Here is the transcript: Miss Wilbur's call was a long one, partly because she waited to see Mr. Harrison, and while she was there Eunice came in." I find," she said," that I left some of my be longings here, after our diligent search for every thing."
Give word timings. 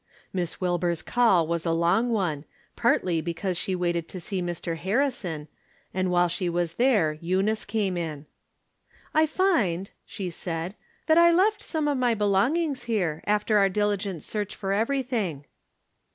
Miss 0.33 0.59
Wilbur's 0.59 1.03
call 1.03 1.45
was 1.45 1.63
a 1.63 1.71
long 1.71 2.09
one, 2.09 2.43
partly 2.75 3.21
because 3.21 3.55
she 3.55 3.75
waited 3.75 4.07
to 4.07 4.19
see 4.19 4.41
Mr. 4.41 4.75
Harrison, 4.75 5.47
and 5.93 6.09
while 6.09 6.27
she 6.27 6.49
was 6.49 6.73
there 6.73 7.19
Eunice 7.21 7.65
came 7.65 7.95
in." 7.95 8.25
I 9.13 9.27
find," 9.27 9.91
she 10.03 10.31
said," 10.31 10.73
that 11.05 11.19
I 11.19 11.29
left 11.31 11.61
some 11.61 11.87
of 11.87 11.99
my 11.99 12.15
be 12.15 12.25
longings 12.25 12.85
here, 12.85 13.23
after 13.27 13.59
our 13.59 13.69
diligent 13.69 14.23
search 14.23 14.55
for 14.55 14.73
every 14.73 15.03
thing." 15.03 15.45